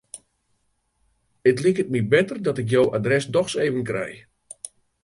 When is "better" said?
2.13-2.37